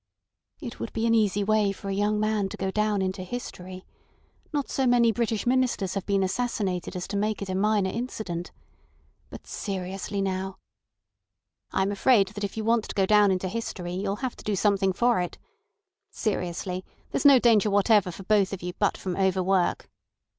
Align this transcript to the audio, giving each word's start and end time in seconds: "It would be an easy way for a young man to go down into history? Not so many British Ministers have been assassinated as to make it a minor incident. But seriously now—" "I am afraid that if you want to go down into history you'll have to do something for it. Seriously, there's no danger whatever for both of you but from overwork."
"It 0.59 0.79
would 0.79 0.93
be 0.93 1.05
an 1.05 1.13
easy 1.13 1.43
way 1.43 1.71
for 1.71 1.87
a 1.89 1.93
young 1.93 2.19
man 2.19 2.49
to 2.49 2.57
go 2.57 2.71
down 2.71 3.03
into 3.03 3.21
history? 3.21 3.85
Not 4.51 4.67
so 4.67 4.87
many 4.87 5.11
British 5.11 5.45
Ministers 5.45 5.93
have 5.93 6.07
been 6.07 6.23
assassinated 6.23 6.95
as 6.95 7.07
to 7.09 7.15
make 7.15 7.43
it 7.43 7.49
a 7.49 7.53
minor 7.53 7.91
incident. 7.91 8.51
But 9.29 9.45
seriously 9.45 10.19
now—" 10.19 10.57
"I 11.71 11.83
am 11.83 11.91
afraid 11.91 12.29
that 12.29 12.43
if 12.43 12.57
you 12.57 12.63
want 12.63 12.89
to 12.89 12.95
go 12.95 13.05
down 13.05 13.29
into 13.29 13.47
history 13.47 13.93
you'll 13.93 14.15
have 14.25 14.35
to 14.37 14.43
do 14.43 14.55
something 14.55 14.91
for 14.91 15.19
it. 15.21 15.37
Seriously, 16.09 16.83
there's 17.11 17.23
no 17.23 17.37
danger 17.37 17.69
whatever 17.69 18.09
for 18.09 18.23
both 18.23 18.53
of 18.53 18.63
you 18.63 18.73
but 18.79 18.97
from 18.97 19.15
overwork." 19.15 19.87